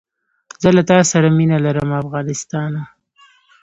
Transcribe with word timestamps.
زه 0.61 0.69
له 0.77 0.83
تاسره 0.91 1.27
مینه 1.37 1.57
لرم 1.65 1.89
افغانستانه 2.01 2.81